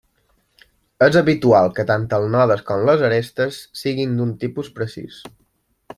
És 1.07 1.17
habitual 1.21 1.69
que 1.75 1.85
tant 1.91 2.07
els 2.19 2.33
nodes 2.37 2.65
com 2.71 2.87
les 2.91 3.03
arestes 3.11 3.61
siguin 3.83 4.17
d'un 4.21 4.33
tipus 4.45 4.73
precís. 4.81 5.25